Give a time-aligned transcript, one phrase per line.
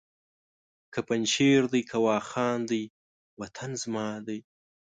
[0.93, 2.83] که پنجشېر دی که واخان دی
[3.39, 4.39] وطن زما دی!